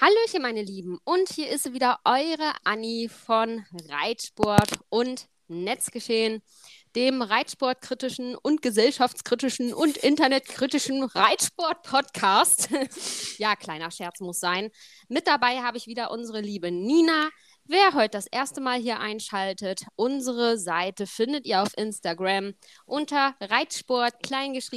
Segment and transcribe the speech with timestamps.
[0.00, 1.00] Hallöchen, meine Lieben.
[1.02, 6.40] Und hier ist wieder eure Anni von Reitsport und Netzgeschehen,
[6.94, 12.68] dem Reitsportkritischen und gesellschaftskritischen und internetkritischen Reitsport-Podcast.
[13.38, 14.70] ja, kleiner Scherz muss sein.
[15.08, 17.30] Mit dabei habe ich wieder unsere liebe Nina.
[17.64, 22.54] Wer heute das erste Mal hier einschaltet, unsere Seite findet ihr auf Instagram
[22.86, 24.68] unter Reitsport kleingeschrieben